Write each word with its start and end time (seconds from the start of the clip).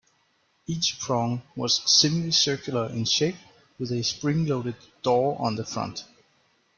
Each 0.65 0.97
prong 0.99 1.43
was 1.55 1.79
semi-circular 1.85 2.87
in 2.89 3.05
shape 3.05 3.35
with 3.77 3.91
a 3.91 4.01
spring-loaded 4.01 4.73
"door" 5.03 5.35
on 5.39 5.57
the 5.57 5.63
front. 5.63 6.05